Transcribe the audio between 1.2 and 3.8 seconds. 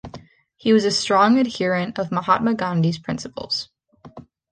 adherent of Mahatma Gandhi's principles.